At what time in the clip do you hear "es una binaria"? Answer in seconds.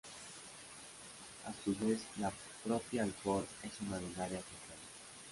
3.61-4.41